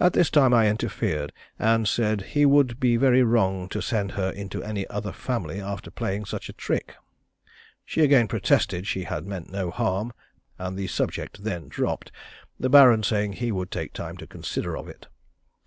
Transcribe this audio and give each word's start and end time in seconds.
At 0.00 0.14
this 0.14 0.30
time 0.30 0.54
I 0.54 0.70
interfered, 0.70 1.30
and 1.58 1.86
said 1.86 2.22
he 2.32 2.46
would 2.46 2.80
be 2.80 2.96
very 2.96 3.22
wrong 3.22 3.68
to 3.68 3.82
send 3.82 4.12
her 4.12 4.30
into 4.30 4.62
any 4.62 4.86
other 4.86 5.12
family 5.12 5.60
after 5.60 5.90
playing 5.90 6.24
such 6.24 6.48
a 6.48 6.54
trick. 6.54 6.94
She 7.84 8.00
again 8.00 8.26
protested 8.26 8.86
she 8.86 9.02
had 9.04 9.26
meant 9.26 9.50
no 9.52 9.70
harm, 9.70 10.14
and 10.58 10.78
the 10.78 10.86
subject 10.86 11.44
then 11.44 11.68
dropped, 11.68 12.10
the 12.58 12.70
Baron 12.70 13.02
saying 13.02 13.34
he 13.34 13.52
would 13.52 13.70
take 13.70 13.92
time 13.92 14.16
to 14.16 14.26
consider 14.26 14.78
of 14.78 14.88
it. 14.88 15.08